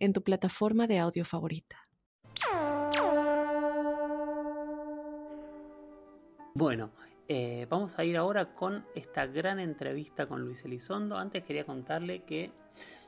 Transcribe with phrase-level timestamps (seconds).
[0.00, 1.86] en tu plataforma de audio favorita.
[6.54, 6.90] Bueno,
[7.28, 11.16] eh, vamos a ir ahora con esta gran entrevista con Luis Elizondo.
[11.16, 12.50] Antes quería contarle que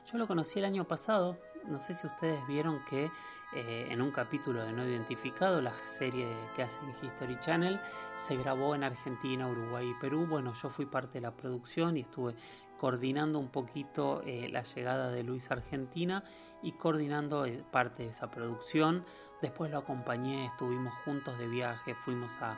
[0.09, 1.37] yo lo conocí el año pasado.
[1.67, 3.11] No sé si ustedes vieron que
[3.55, 7.79] eh, en un capítulo de No Identificado, la serie que hacen History Channel,
[8.17, 10.25] se grabó en Argentina, Uruguay y Perú.
[10.27, 12.35] Bueno, yo fui parte de la producción y estuve
[12.77, 16.23] coordinando un poquito eh, la llegada de Luis a Argentina
[16.61, 19.05] y coordinando eh, parte de esa producción.
[19.41, 22.57] Después lo acompañé, estuvimos juntos de viaje, fuimos a,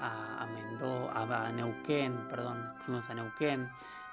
[0.00, 3.68] a, a Mendoza, a Neuquén, perdón, fuimos a Neuquén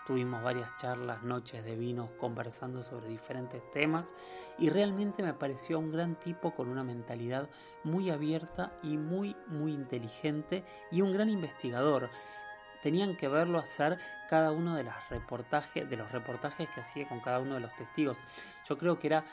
[0.05, 4.13] Tuvimos varias charlas, noches de vinos, conversando sobre diferentes temas
[4.57, 7.49] y realmente me pareció un gran tipo con una mentalidad
[7.85, 12.09] muy abierta y muy, muy inteligente y un gran investigador.
[12.81, 13.97] Tenían que verlo hacer
[14.29, 17.73] cada uno de, los reportajes, de los reportajes que hacía con cada uno de los
[17.73, 18.17] testigos.
[18.65, 19.23] Yo creo que era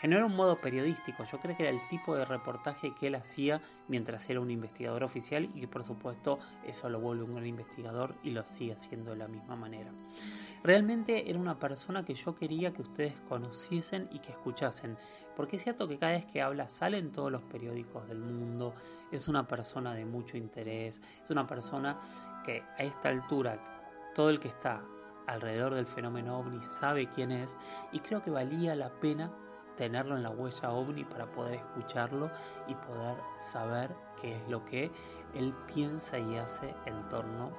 [0.00, 1.24] generó un modo periodístico.
[1.24, 5.04] Yo creo que era el tipo de reportaje que él hacía mientras era un investigador
[5.04, 9.10] oficial y que por supuesto eso lo vuelve un gran investigador y lo sigue haciendo
[9.10, 9.90] de la misma manera.
[10.62, 14.96] Realmente era una persona que yo quería que ustedes conociesen y que escuchasen,
[15.34, 18.74] porque es cierto que cada vez que habla sale en todos los periódicos del mundo,
[19.10, 21.98] es una persona de mucho interés, es una persona
[22.44, 23.62] que a esta altura
[24.14, 24.82] todo el que está
[25.26, 27.56] alrededor del fenómeno ovni sabe quién es
[27.92, 29.30] y creo que valía la pena
[29.80, 32.30] tenerlo en la huella ovni para poder escucharlo
[32.68, 34.90] y poder saber qué es lo que
[35.34, 37.50] él piensa y hace en torno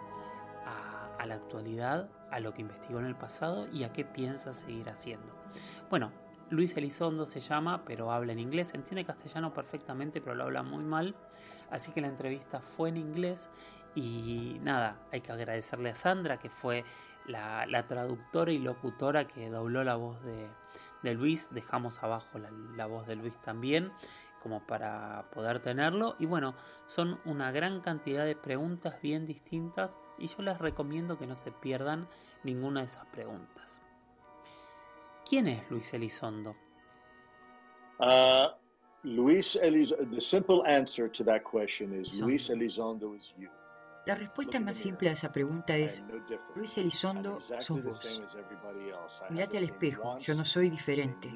[1.17, 4.87] a, la actualidad, a lo que investigó en el pasado y a qué piensa seguir
[4.89, 5.33] haciendo.
[5.89, 6.11] Bueno,
[6.51, 10.83] Luis Elizondo se llama, pero habla en inglés, entiende castellano perfectamente, pero lo habla muy
[10.83, 11.15] mal,
[11.71, 13.49] así que la entrevista fue en inglés
[13.95, 16.83] y nada, hay que agradecerle a Sandra, que fue
[17.25, 20.49] la traductora y locutora que dobló la voz de,
[21.03, 23.91] de Luis, dejamos abajo la, voz de Luis también,
[24.41, 26.15] como para poder tenerlo.
[26.19, 26.55] Y bueno,
[26.87, 31.51] son una gran cantidad de preguntas bien distintas y yo les recomiendo que no se
[31.51, 32.07] pierdan
[32.43, 33.81] ninguna de esas preguntas.
[35.27, 36.55] ¿Quién es Luis Elizondo?
[37.99, 38.49] Uh,
[39.03, 43.49] Luis Elizondo, the simple answer to that question is Luis Elizondo is you.
[44.05, 46.03] La respuesta más simple a esa pregunta es,
[46.55, 48.21] Luis Elizondo, sos vos.
[49.29, 51.29] Mirate al espejo, yo no soy diferente.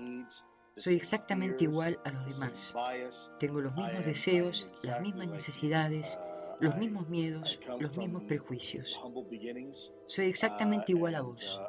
[0.75, 2.75] Soy exactamente igual a los demás.
[3.39, 6.19] Tengo los mismos deseos, las mismas necesidades,
[6.59, 8.99] los mismos miedos, los mismos prejuicios.
[10.07, 11.61] Soy exactamente igual a vos.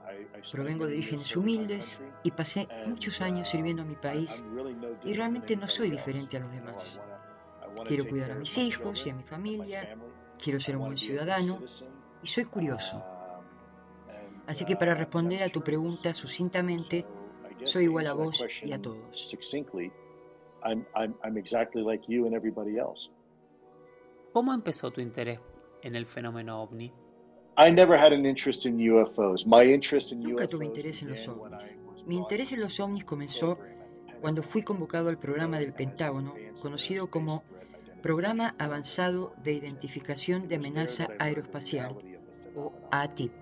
[0.50, 4.42] Provengo de orígenes humildes y pasé muchos años sirviendo a mi país
[5.04, 7.00] y realmente no soy diferente a los demás.
[7.84, 9.96] Quiero cuidar a mis hijos y a mi familia
[10.42, 11.60] quiero ser un buen ciudadano
[12.22, 13.02] y soy curioso.
[14.46, 17.04] Así que para responder a tu pregunta sucintamente,
[17.64, 19.36] soy igual a vos y a todos.
[24.32, 25.40] ¿Cómo empezó tu interés
[25.82, 26.92] en el fenómeno ovni?
[30.30, 31.76] Nunca tuve interés en los ovnis.
[32.04, 33.58] Mi interés en los ovnis comenzó
[34.20, 37.44] cuando fui convocado al programa del Pentágono, conocido como
[38.06, 41.92] Programa Avanzado de Identificación de Amenaza Aeroespacial,
[42.54, 43.32] o ATIP.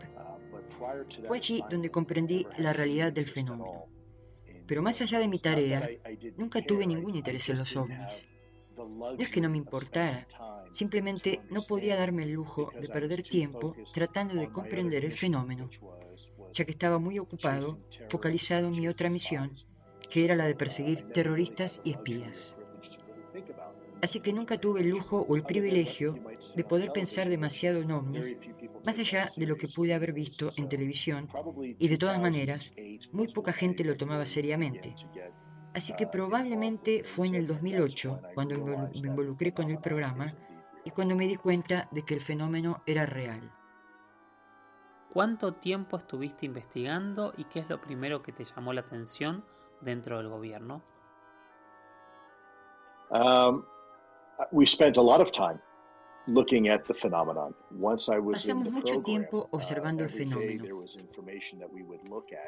[1.24, 3.84] Fue allí donde comprendí la realidad del fenómeno.
[4.66, 5.86] Pero más allá de mi tarea,
[6.38, 8.26] nunca tuve ningún interés en los ovnis.
[8.78, 10.26] No es que no me importara,
[10.72, 15.68] simplemente no podía darme el lujo de perder tiempo tratando de comprender el fenómeno,
[16.54, 19.52] ya que estaba muy ocupado, focalizado en mi otra misión,
[20.08, 22.56] que era la de perseguir terroristas y espías
[24.04, 26.14] así que nunca tuve el lujo o el privilegio
[26.54, 28.36] de poder pensar demasiado en ovnis,
[28.84, 31.28] más allá de lo que pude haber visto en televisión,
[31.78, 32.70] y de todas maneras,
[33.12, 34.94] muy poca gente lo tomaba seriamente.
[35.72, 40.34] Así que probablemente fue en el 2008 cuando me involucré con el programa
[40.84, 43.50] y cuando me di cuenta de que el fenómeno era real.
[45.10, 49.44] ¿Cuánto tiempo estuviste investigando y qué es lo primero que te llamó la atención
[49.80, 50.82] dentro del gobierno?
[53.10, 53.64] Um,
[54.52, 55.60] we spent a lot of time.
[58.32, 60.64] Pasamos mucho tiempo uh, observando el fenómeno.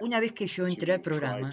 [0.01, 1.51] Una vez que yo entré al programa,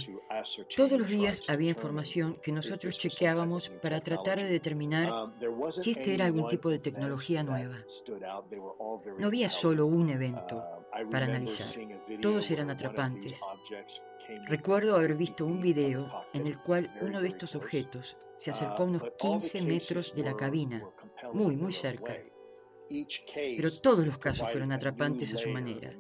[0.76, 5.34] todos los días había información que nosotros chequeábamos para tratar de determinar um,
[5.72, 7.76] si este era algún tipo de tecnología nueva.
[9.20, 11.68] No había solo un evento uh, para analizar,
[12.22, 13.38] todos eran atrapantes.
[14.48, 18.86] Recuerdo haber visto un video en el cual uno de estos objetos se acercó a
[18.86, 20.84] unos 15 metros de la cabina,
[21.34, 22.18] muy, muy cerca.
[23.36, 25.94] Pero todos los casos fueron atrapantes a su manera.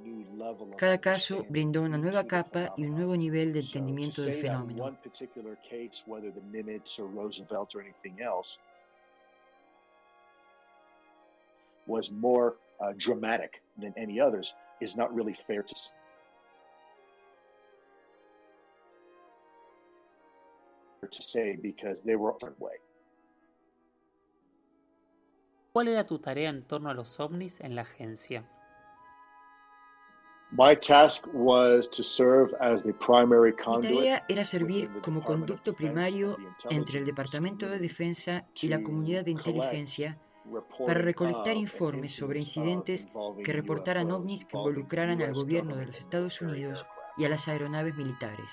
[0.77, 4.97] Cada caso brindó una nueva capa y un nuevo nivel de entendimiento del fenómeno.
[21.07, 22.77] To say because they were a different way.
[25.73, 28.45] ¿Cuál era tu tarea en torno a los ovnis en la agencia?
[30.55, 36.37] My task was to serve as the primary Mi tarea era servir como conducto primario
[36.69, 40.19] entre el Departamento de Defensa y la comunidad de inteligencia
[40.85, 43.07] para recolectar informes sobre incidentes
[43.43, 46.85] que reportaran ovnis que involucraran al gobierno de los Estados Unidos
[47.17, 48.51] y a las aeronaves militares.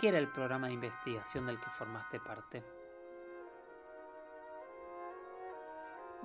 [0.00, 2.62] ¿Qué era el programa de investigación del que formaste parte?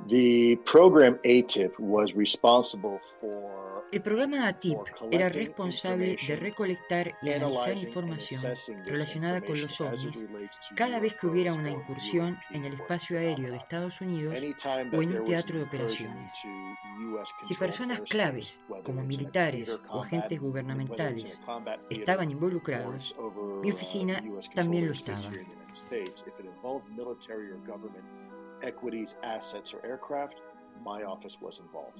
[0.08, 4.78] The program ATIP was responsible for el programa ATIP
[5.12, 8.54] era responsable de recolectar y analizar información
[8.86, 10.26] relacionada con los ovnis
[10.76, 14.40] cada vez que hubiera una incursión en el espacio aéreo de Estados Unidos
[14.94, 16.32] o en un teatro de operaciones.
[17.44, 21.40] Si personas claves, como militares o agentes gubernamentales,
[21.90, 23.16] estaban involucrados,
[23.62, 24.24] mi oficina
[24.56, 25.30] también lo estaba
[28.64, 30.36] equities, assets, or aircraft,
[30.84, 32.00] my office was involved.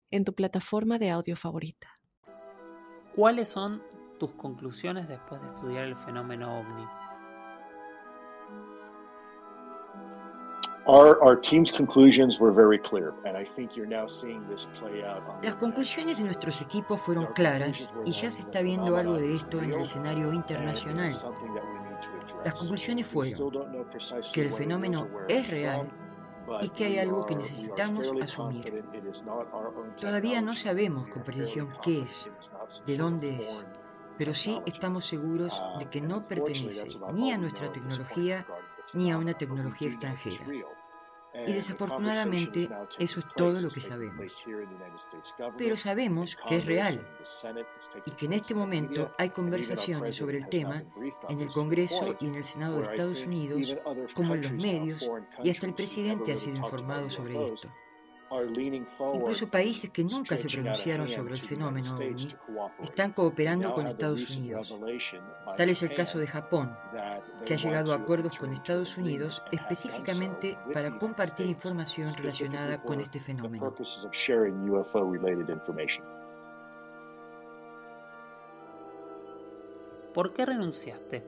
[0.11, 1.87] en tu plataforma de audio favorita.
[3.15, 3.81] ¿Cuáles son
[4.19, 6.85] tus conclusiones después de estudiar el fenómeno ovni?
[15.43, 19.59] Las conclusiones de nuestros equipos fueron claras y ya se está viendo algo de esto
[19.59, 21.13] en el escenario internacional.
[22.43, 23.87] Las conclusiones fueron
[24.33, 25.87] que el fenómeno es real
[26.61, 28.83] y que hay algo que necesitamos asumir.
[29.99, 32.29] Todavía no sabemos con precisión qué es,
[32.85, 33.65] de dónde es,
[34.17, 38.45] pero sí estamos seguros de que no pertenece ni a nuestra tecnología
[38.93, 40.45] ni a una tecnología extranjera.
[41.33, 42.69] Y desafortunadamente
[42.99, 44.43] eso es todo lo que sabemos.
[45.57, 47.07] Pero sabemos que es real
[48.05, 50.83] y que en este momento hay conversaciones sobre el tema
[51.29, 53.75] en el Congreso y en el Senado de Estados Unidos,
[54.13, 55.09] como en los medios,
[55.43, 57.69] y hasta el presidente ha sido informado sobre esto.
[58.31, 62.29] Incluso países que nunca se pronunciaron sobre el fenómeno OVNI
[62.81, 64.73] están cooperando con Estados Unidos.
[65.57, 66.73] Tal es el caso de Japón,
[67.45, 73.19] que ha llegado a acuerdos con Estados Unidos específicamente para compartir información relacionada con este
[73.19, 73.73] fenómeno.
[80.13, 81.23] ¿Por qué renunciaste?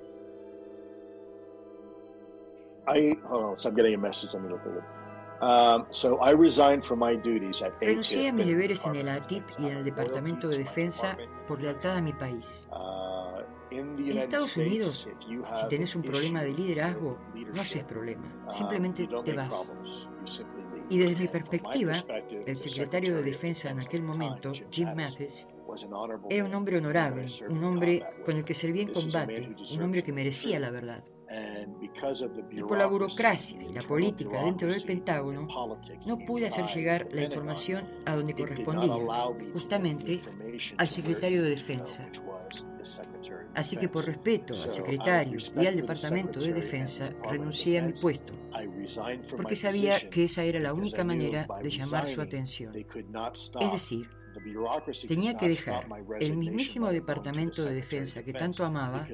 [2.85, 4.33] I, oh, so I'm getting a message.
[4.33, 5.02] Let me look at it.
[7.81, 11.97] Renuncié a mis deberes en el ATIP y en el Departamento de Defensa por lealtad
[11.97, 12.67] a mi país.
[12.71, 15.07] Uh, en Estados Unidos,
[15.53, 17.17] si tenés un problema de liderazgo,
[17.53, 19.71] no haces problema, um, simplemente te vas.
[20.89, 21.93] Y desde mi perspectiva,
[22.45, 25.47] el secretario de Defensa en aquel momento, Jim Mathis,
[26.29, 30.13] era un hombre honorable, un hombre con el que servía en combate, un hombre que
[30.13, 31.03] merecía la verdad.
[32.51, 35.47] Y por la burocracia y la política dentro del Pentágono,
[36.05, 38.93] no pude hacer llegar la información a donde correspondía,
[39.53, 40.21] justamente
[40.77, 42.07] al secretario de Defensa.
[43.55, 48.33] Así que por respeto al secretario y al Departamento de Defensa, renuncié a mi puesto,
[49.35, 52.73] porque sabía que esa era la única manera de llamar su atención.
[52.75, 54.09] Es decir,
[55.07, 55.85] Tenía que dejar
[56.19, 59.07] el mismísimo departamento de defensa que tanto amaba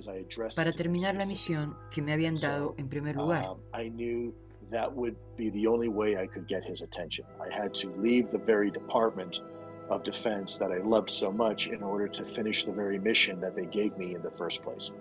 [0.55, 3.45] para terminar la misión que me habían dado en primer lugar.
[3.73, 4.33] Um,
[4.71, 7.25] that would be the only way I could get his attention.
[7.41, 9.41] I had to leave the very department
[9.89, 13.55] of defense that I loved so much in order to finish the very mission that
[13.55, 14.91] they gave me in the first place.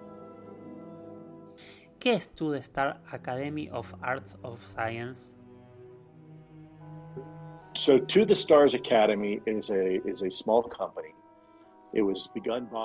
[2.00, 5.36] ¿Qué es the Star Academy of Arts of Science?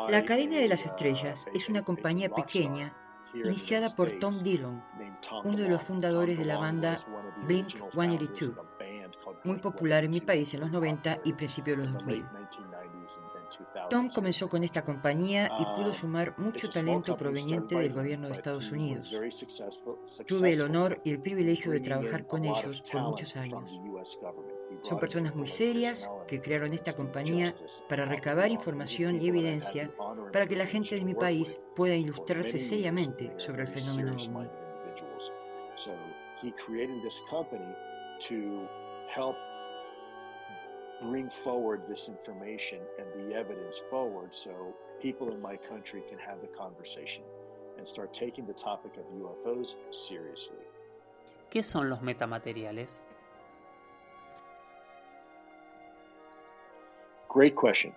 [0.07, 2.95] La Academia de las Estrellas es una compañía pequeña
[3.33, 4.83] iniciada por Tom Dillon,
[5.43, 6.99] uno de los fundadores de la banda
[7.47, 8.55] Blink 182,
[9.43, 12.25] muy popular en mi país en los 90 y principios de los 2000.
[13.89, 18.33] Tom comenzó con esta compañía y pudo um, sumar mucho talento proveniente del gobierno de
[18.33, 19.09] Estados Unidos.
[20.27, 23.79] Tuve el honor y el privilegio de trabajar con ellos por muchos años.
[24.81, 27.53] Son personas muy serias que crearon esta compañía
[27.87, 29.91] para recabar información y evidencia
[30.31, 34.39] para que la gente de mi país pueda ilustrarse seriamente sobre el fenómeno ovni.
[41.09, 46.39] bring forward this information and the evidence forward so people in my country can have
[46.41, 47.23] the conversation
[47.77, 50.63] and start taking the topic of UFOs seriously.
[51.49, 53.03] ¿Qué son los metamateriales?
[57.33, 57.91] Great question.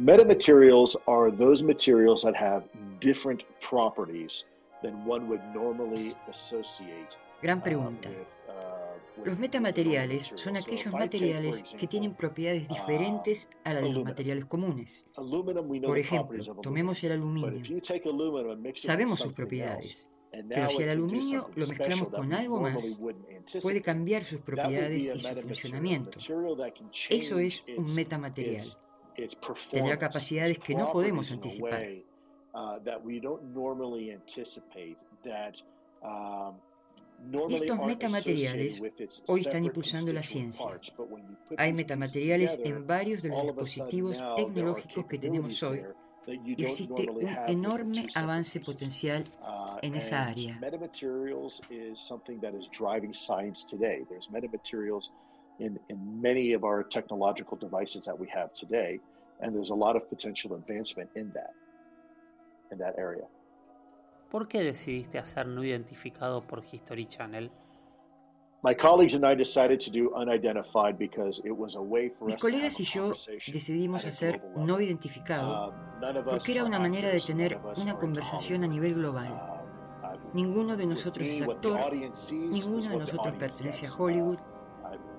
[0.00, 2.62] Metamaterials are those materials that have
[3.00, 4.44] different properties
[4.82, 7.16] than one would normally associate.
[7.42, 8.08] Gran pregunta.
[8.08, 8.52] Uh,
[9.16, 14.04] with, uh, Los metamateriales son aquellos materiales que tienen propiedades diferentes a las de los
[14.04, 15.04] materiales comunes.
[15.14, 17.80] Por ejemplo, tomemos el aluminio.
[18.76, 22.98] Sabemos sus propiedades, pero si el aluminio lo mezclamos con algo más,
[23.60, 26.18] puede cambiar sus propiedades y su funcionamiento.
[27.08, 28.64] Eso es un metamaterial.
[29.70, 31.84] Tendrá capacidades que no podemos anticipar.
[37.50, 38.80] Estos metamateriales
[39.26, 40.80] hoy están impulsando la ciencia.
[41.58, 45.82] Hay metamateriales en varios de los dispositivos tecnológicos que tenemos hoy
[46.26, 50.58] y existe un enorme avance potencial uh, en esa área.
[50.60, 54.04] Metamaterials is something that is driving science today.
[54.08, 55.10] There's metamaterials
[55.58, 59.00] in, in many of our technological devices that we have today,
[59.40, 61.54] and there's a lot of potential advancement in that,
[62.72, 63.26] in that area.
[64.30, 67.50] ¿Por qué decidiste hacer no identificado por History Channel?
[68.62, 68.76] Mis
[72.36, 73.14] colegas y yo
[73.46, 78.94] decidimos hacer no identificado um, porque era una manera de tener una conversación a nivel
[78.94, 79.59] global.
[80.32, 81.92] Um, ninguno de nosotros es actor,
[82.32, 84.38] ninguno de nosotros pertenece a Hollywood,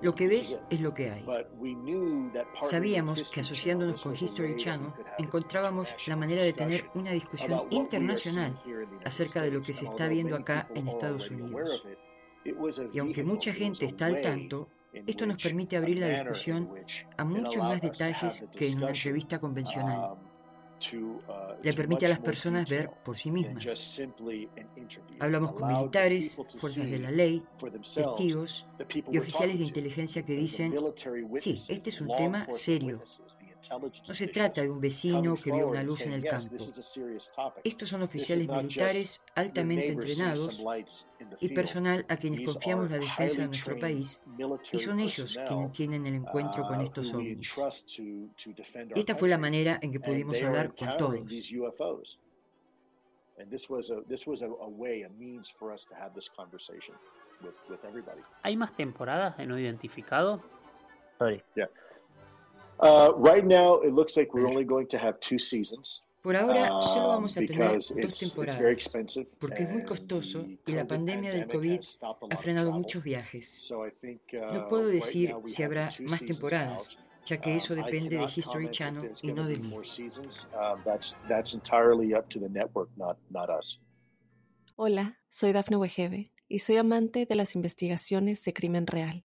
[0.02, 1.24] lo que ves es lo que hay.
[2.62, 8.60] Sabíamos que asociándonos con History Channel encontrábamos la manera de tener una discusión internacional
[9.04, 11.84] acerca de lo que se está viendo acá en Estados Unidos.
[12.92, 16.68] Y aunque mucha gente está al tanto, esto nos permite abrir la discusión
[17.16, 20.16] a muchos más detalles que en una entrevista convencional.
[20.92, 24.00] Uh, le permite a las personas ver por sí mismas.
[25.20, 27.42] Hablamos con militares, fuerzas de la ley,
[27.94, 30.74] testigos y oficiales de inteligencia que dicen,
[31.36, 33.00] sí, este es un tema serio,
[33.70, 36.56] no se trata de un vecino que vio una luz en el campo.
[37.64, 40.62] Estos son oficiales militares altamente entrenados
[41.40, 44.20] y personal a quienes confiamos la defensa de nuestro país
[44.72, 47.54] y son ellos quienes tienen el encuentro con uh, estos ovnis.
[48.94, 51.50] Esta fue la manera en que pudimos hablar con todos.
[58.42, 60.42] ¿Hay más temporadas de no identificado?
[62.80, 66.02] Uh, right now, it looks like we're only going to have two seasons.
[66.22, 68.80] Por ahora solo um, vamos a tener dos temporadas
[69.40, 71.80] porque es muy costoso y la pandemia del COVID
[72.30, 73.68] ha frenado muchos viajes.
[73.68, 78.70] No uh, puedo decir si habrá más temporadas, ya que eso um, depende de History
[78.70, 79.74] Channel y no de mí.
[84.76, 89.24] Hola, soy Dafne Wegebe y soy amante de las investigaciones de crimen real.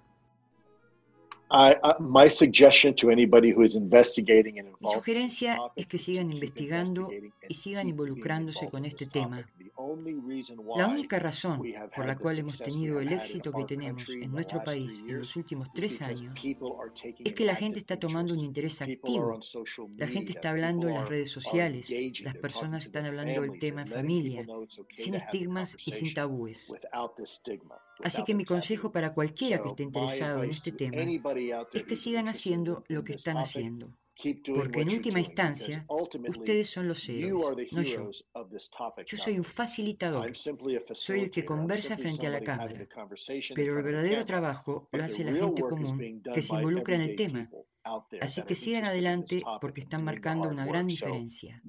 [4.79, 7.09] Mi sugerencia es que sigan investigando
[7.47, 9.45] y sigan involucrándose con este tema.
[10.77, 11.61] La única razón
[11.95, 15.69] por la cual hemos tenido el éxito que tenemos en nuestro país en los últimos
[15.73, 16.33] tres años
[17.19, 19.39] es que la gente está tomando un interés activo.
[19.97, 21.89] La gente está hablando en las redes sociales,
[22.21, 24.45] las personas están hablando del tema en familia,
[24.93, 26.73] sin estigmas y sin tabúes.
[28.03, 31.03] Así que mi consejo para cualquiera que esté interesado en este tema
[31.73, 33.91] es que sigan haciendo lo que están haciendo.
[34.55, 38.11] Porque en última instancia, ustedes son los héroes, no yo.
[39.05, 40.35] Yo soy un facilitador,
[40.93, 42.87] soy el que conversa frente a la cámara,
[43.55, 47.49] pero el verdadero trabajo lo hace la gente común que se involucra en el tema.
[48.19, 51.61] Así que sigan adelante porque están marcando una gran diferencia.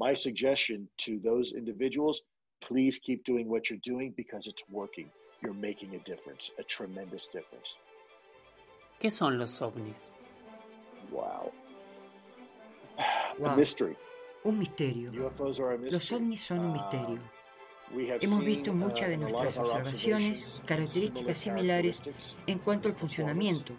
[2.68, 5.11] please keep doing what you're doing because it's working.
[5.42, 7.76] You're making a difference, a tremendous difference.
[9.00, 10.11] ¿Qué son los ovnis?
[11.11, 11.52] Wow.
[14.44, 15.12] Un misterio.
[15.90, 17.20] Los ovnis son un misterio.
[18.20, 22.02] Hemos visto muchas de nuestras observaciones características similares
[22.46, 23.75] en cuanto al funcionamiento,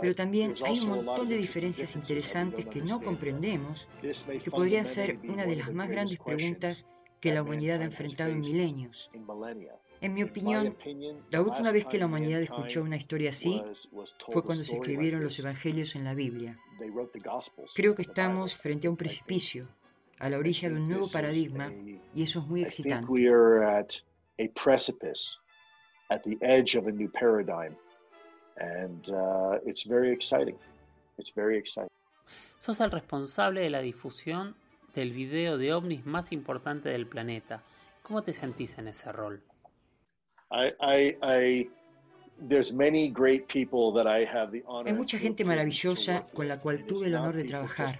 [0.00, 5.18] pero también hay un montón de diferencias interesantes que no comprendemos y que podrían ser
[5.24, 6.86] una de las más grandes preguntas
[7.20, 9.10] que la humanidad ha enfrentado en milenios.
[10.00, 10.76] En mi opinión,
[11.30, 13.62] la última vez que la humanidad escuchó una historia así
[14.30, 16.58] fue cuando se escribieron los evangelios en la Biblia.
[17.74, 19.68] Creo que estamos frente a un precipicio,
[20.18, 21.72] a la orilla de un nuevo paradigma,
[22.14, 23.06] y eso es muy excitante.
[32.58, 34.54] Sos el responsable de la difusión
[34.94, 37.62] del video de ovnis más importante del planeta.
[38.02, 39.42] ¿Cómo te sentís en ese rol?
[40.50, 41.16] Hay
[44.94, 47.96] mucha gente maravillosa con la cual tuve el honor de trabajar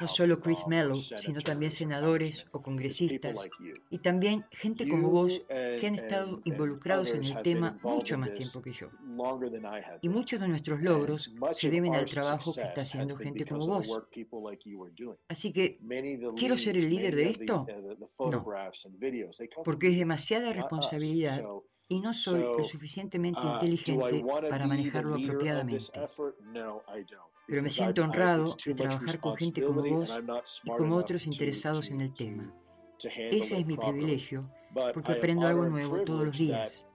[0.00, 3.38] no solo Chris Mello, sino también senadores o congresistas,
[3.90, 8.62] y también gente como vos que han estado involucrados en el tema mucho más tiempo
[8.62, 8.88] que yo.
[10.02, 13.88] Y muchos de nuestros logros se deben al trabajo que está haciendo gente como vos.
[15.28, 15.78] Así que,
[16.36, 17.66] ¿quiero ser el líder de esto?
[18.18, 18.44] No,
[19.64, 21.44] porque es demasiada responsabilidad
[21.88, 25.84] y no soy lo suficientemente uh, inteligente para manejarlo apropiadamente
[27.46, 30.18] pero me siento honrado de trabajar con gente como vos
[30.64, 32.52] y como otros interesados en el tema.
[32.98, 34.48] Ese es mi privilegio,
[34.92, 36.88] porque aprendo algo nuevo todos los días.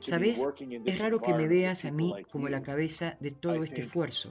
[0.00, 0.44] Sabes,
[0.84, 4.30] es raro que me veas a mí como la cabeza de todo este esfuerzo.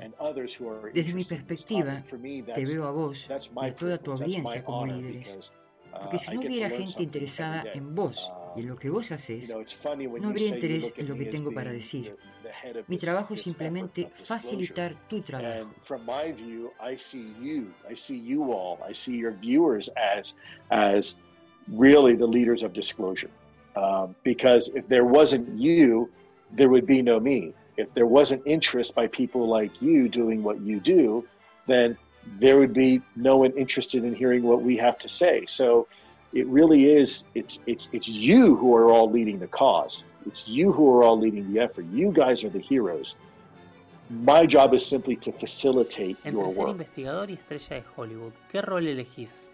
[0.94, 2.04] Desde mi perspectiva,
[2.54, 5.54] te veo a vos y a toda tu audiencia como líderes.
[5.92, 9.54] Porque si no hubiera gente interesada en vos y en lo que vos haces,
[10.20, 12.16] no habría interés en lo que tengo para decir.
[12.88, 15.70] Mi trabajo es simplemente facilitar tu trabajo.
[16.06, 17.74] my view, I see you.
[17.90, 18.78] I see you all.
[18.88, 20.36] I see your viewers as
[20.70, 21.16] as
[21.68, 23.30] really the leaders of disclosure.
[23.76, 26.10] Um, because if there wasn't you,
[26.52, 27.54] there would be no me.
[27.78, 31.26] If there wasn't interest by people like you doing what you do,
[31.68, 31.98] then
[32.38, 35.46] there would be no one interested in hearing what we have to say.
[35.48, 35.88] So
[36.34, 40.04] it really is it's it's it's you who are all leading the cause.
[40.26, 41.86] It's you who are all leading the effort.
[41.92, 43.16] You guys are the heroes.
[44.10, 46.72] My job is simply to facilitate Entre your ser work.
[46.72, 49.50] investigador y estrella de Hollywood, ¿qué rol elegís?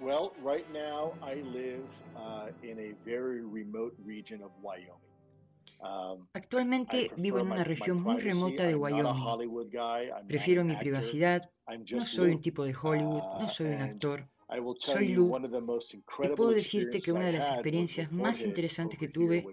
[0.00, 1.82] Well, right now I live
[2.14, 5.00] uh, in a very remote region of Wyoming.
[5.80, 9.24] Um, Actualmente vivo en una región muy remota de Wyoming.
[10.28, 11.50] Prefiero mi privacidad.
[11.90, 14.28] No soy un tipo de Hollywood, no uh, soy un actor.
[14.78, 15.36] Soy Lou
[16.22, 19.44] y puedo decirte que una de las experiencias más interesantes que tuve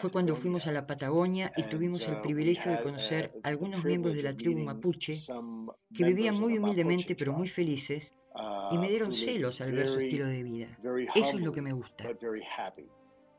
[0.00, 3.84] fue cuando fuimos a la Patagonia y tuvimos el uh, privilegio de conocer a algunos
[3.84, 5.14] miembros de la tribu mapuche
[5.94, 8.16] que vivían muy humildemente pero muy felices
[8.72, 10.78] y me uh, dieron celos al ver su estilo de vida.
[11.14, 12.04] Eso es lo que me gusta.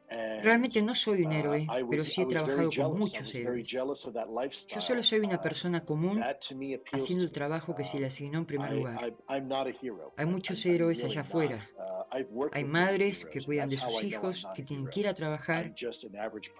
[0.10, 3.68] Realmente no soy un héroe, pero sí he trabajado con muchos héroes.
[3.68, 6.24] Yo solo soy una persona común
[6.92, 9.14] haciendo el trabajo que se le asignó en primer lugar.
[10.18, 11.70] Hay muchos héroes allá afuera.
[12.52, 15.74] Hay madres que cuidan de sus hijos, que tienen que ir a trabajar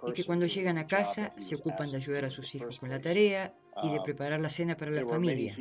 [0.06, 3.00] y que cuando llegan a casa se ocupan de ayudar a sus hijos con la
[3.00, 5.56] tarea y de preparar la cena para la familia.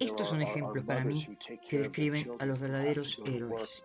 [0.00, 1.26] Estos son ejemplos para mí
[1.68, 3.84] que describen a los verdaderos héroes.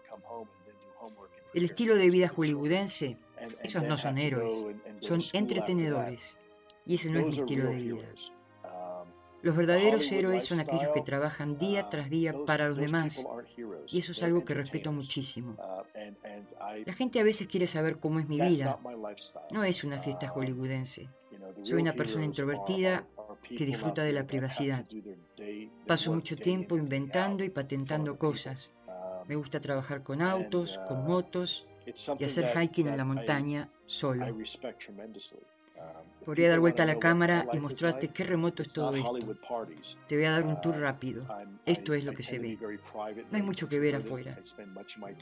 [1.54, 3.18] El estilo de vida hollywoodense,
[3.64, 4.54] esos no son héroes,
[5.00, 6.38] son entretenedores.
[6.86, 8.08] Y ese no es mi estilo de vida.
[9.42, 13.26] Los verdaderos héroes son aquellos que trabajan día tras día para los demás.
[13.88, 15.56] Y eso es algo que respeto muchísimo.
[16.86, 18.80] La gente a veces quiere saber cómo es mi vida.
[19.52, 21.10] No es una fiesta hollywoodense.
[21.64, 23.08] Soy una persona introvertida
[23.48, 24.86] que disfruta de la privacidad.
[25.88, 28.74] Paso mucho tiempo inventando y patentando cosas.
[29.30, 31.68] Me gusta trabajar con autos, con motos
[32.18, 34.26] y hacer hiking en la montaña solo.
[36.26, 39.20] Podría dar vuelta a la cámara y mostrarte qué remoto es todo esto.
[40.08, 41.28] Te voy a dar un tour rápido.
[41.64, 42.58] Esto es lo que se ve.
[43.30, 44.36] No hay mucho que ver afuera.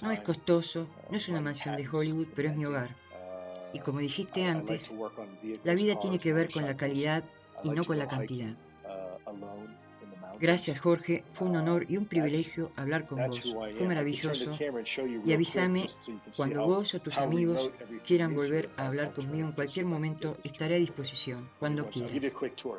[0.02, 2.96] No es costoso, no es una mansión de Hollywood, pero es mi hogar.
[3.74, 4.96] Y como dijiste antes,
[5.66, 7.26] la vida tiene que ver con la calidad
[7.62, 8.56] y no con la cantidad.
[10.40, 13.42] Gracias Jorge, fue un honor y un privilegio hablar con vos.
[13.42, 14.58] Fue maravilloso.
[15.26, 15.90] Y avísame
[16.36, 17.72] cuando vos o tus amigos
[18.06, 22.34] quieran volver a hablar conmigo en cualquier momento, estaré a disposición, cuando quieras.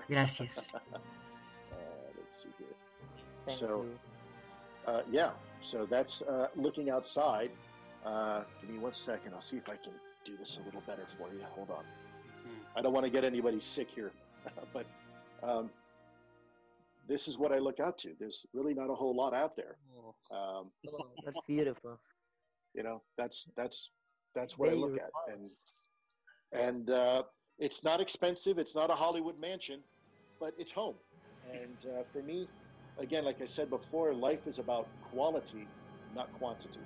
[0.09, 0.73] Gracias.
[3.49, 3.87] So,
[4.87, 5.31] uh, yeah,
[5.63, 7.51] so that's uh, looking outside.
[8.05, 9.33] Uh, give me one second.
[9.35, 9.95] I'll see if I can
[10.25, 11.41] do this a little better for you.
[11.57, 11.85] Hold on.
[12.77, 14.13] I don't want to get anybody sick here,
[14.73, 14.87] but
[15.43, 15.71] um,
[17.09, 18.11] this is what I look out to.
[18.21, 19.77] There's really not a whole lot out there.
[19.97, 21.99] Oh, um, oh that's beautiful.
[22.75, 23.91] You know, that's that's
[24.37, 25.51] that's what Very I look at, and
[26.53, 27.23] and uh,
[27.59, 28.59] it's not expensive.
[28.59, 29.81] It's not a Hollywood mansion,
[30.39, 30.95] but it's home.
[31.51, 32.47] And uh, for me,
[32.99, 35.67] again, like I said before, life is about quality,
[36.15, 36.79] not quantity.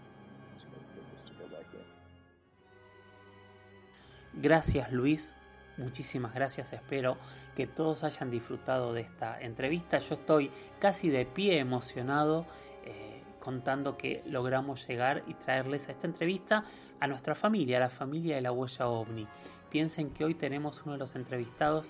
[4.40, 5.35] Gracias, Luis.
[5.78, 7.16] Muchísimas gracias, espero
[7.56, 9.98] que todos hayan disfrutado de esta entrevista.
[9.98, 12.46] Yo estoy casi de pie emocionado
[12.85, 16.64] eh, contando que logramos llegar y traerles a esta entrevista
[17.00, 19.26] a nuestra familia, a la familia de la huella ovni.
[19.70, 21.88] Piensen que hoy tenemos uno de los entrevistados,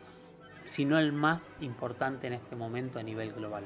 [0.65, 3.65] si no el más importante en este momento a nivel global.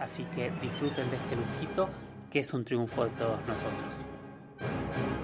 [0.00, 1.88] Así que disfruten de este lujito
[2.28, 5.23] que es un triunfo de todos nosotros.